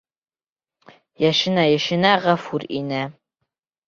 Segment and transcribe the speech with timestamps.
[1.25, 3.03] Йәшенә-йәшенә Ғәфүр инә.